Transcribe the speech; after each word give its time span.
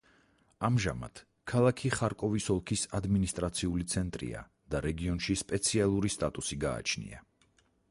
ამჟამად, 0.67 1.19
ქალაქი 1.51 1.91
ხარკოვის 1.95 2.47
ოლქის 2.55 2.85
ადმინისტრაციული 3.01 3.87
ცენტრია 3.93 4.43
და 4.75 4.83
რეგიონში 4.89 5.39
სპეციალური 5.45 6.15
სტატუსი 6.19 6.61
გააჩნია. 6.67 7.25